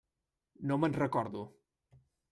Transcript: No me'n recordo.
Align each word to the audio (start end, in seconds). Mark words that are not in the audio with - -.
No 0.71 0.79
me'n 0.85 0.97
recordo. 1.01 1.47